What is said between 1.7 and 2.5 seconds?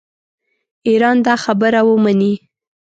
ومني.